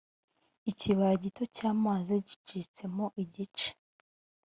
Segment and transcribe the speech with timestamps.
[0.71, 3.69] ikibaya gito cy’amazi gicitsemo igice